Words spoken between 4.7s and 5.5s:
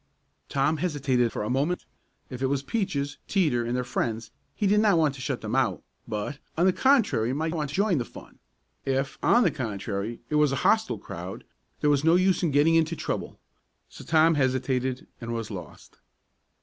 not want to shut